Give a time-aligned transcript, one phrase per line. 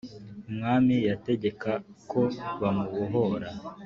[0.49, 1.71] umwami yategeka
[2.09, 2.21] ko
[2.61, 3.49] bamubohora